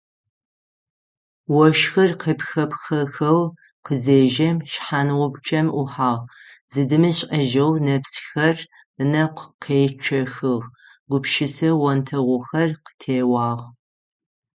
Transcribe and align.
Ощхыр 1.61 2.11
къепхъэпхъэхэу 2.21 3.41
къызежьэм 3.85 4.57
шъхьангъупчъэм 4.71 5.67
ӏухьагъ, 5.75 6.23
зыдимышӏэжьэу 6.71 7.73
нэпсхэр 7.85 8.57
ынэкӏу 9.01 9.51
къечъэхыгъ, 9.63 10.67
гупшысэ 11.09 11.69
онтэгъухэр 11.89 12.69
къытеуагъ. 12.85 13.65